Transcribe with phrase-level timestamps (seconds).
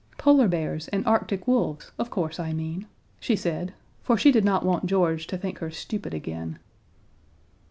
[0.17, 2.87] "Polar bears and Arctic wolves, of course I mean,"
[3.19, 6.57] she said, for she did not want George to think her stupid again.